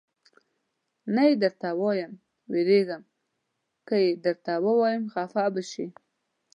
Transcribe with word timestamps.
نه 1.13 1.21
یې 1.29 1.35
درته 1.43 1.69
وایم، 1.81 2.13
وېرېږم 2.51 3.03
که 3.87 3.95
یې 4.03 4.09
درته 4.25 4.53
ووایم 4.65 5.03
خفه 5.13 5.43
به 5.53 5.61
شې. 5.71 5.85